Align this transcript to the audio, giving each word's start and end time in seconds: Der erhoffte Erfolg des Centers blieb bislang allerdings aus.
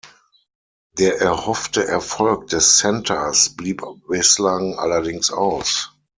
Der 0.97 1.21
erhoffte 1.21 1.87
Erfolg 1.87 2.47
des 2.47 2.79
Centers 2.79 3.55
blieb 3.55 3.83
bislang 4.07 4.73
allerdings 4.79 5.29
aus. 5.29 5.91